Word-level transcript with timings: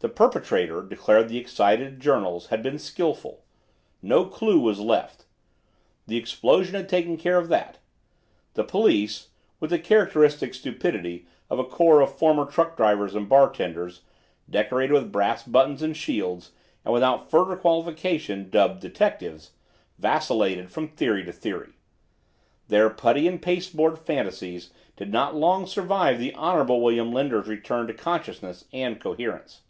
The 0.00 0.10
perpetrator, 0.10 0.82
declared 0.82 1.30
the 1.30 1.38
excited 1.38 1.98
journals, 1.98 2.48
had 2.48 2.62
been 2.62 2.78
skilful. 2.78 3.42
No 4.02 4.26
clue 4.26 4.60
was 4.60 4.78
left. 4.78 5.24
The 6.06 6.18
explosion 6.18 6.74
had 6.74 6.90
taken 6.90 7.16
care 7.16 7.38
of 7.38 7.48
that. 7.48 7.78
The 8.52 8.64
police 8.64 9.30
(with 9.60 9.70
the 9.70 9.78
characteristic 9.78 10.52
stupidity 10.52 11.26
of 11.48 11.58
a 11.58 11.64
corps 11.64 12.02
of 12.02 12.18
former 12.18 12.44
truck 12.44 12.76
drivers 12.76 13.14
and 13.14 13.30
bartenders, 13.30 14.02
decorated 14.50 14.92
with 14.92 15.10
brass 15.10 15.42
buttons 15.42 15.80
and 15.80 15.96
shields 15.96 16.52
and 16.84 16.92
without 16.92 17.30
further 17.30 17.56
qualification 17.56 18.50
dubbed 18.50 18.80
"detectives") 18.80 19.52
vacillated 19.98 20.70
from 20.70 20.86
theory 20.88 21.24
to 21.24 21.32
theory. 21.32 21.72
Their 22.68 22.90
putty 22.90 23.26
and 23.26 23.40
pasteboard 23.40 23.98
fantasies 23.98 24.70
did 24.96 25.10
not 25.10 25.34
long 25.34 25.66
survive 25.66 26.18
the 26.18 26.34
Honorable 26.34 26.82
William 26.82 27.10
Linder's 27.10 27.46
return 27.48 27.86
to 27.86 27.94
consciousness 27.94 28.66
and 28.70 29.00
coherence. 29.00 29.62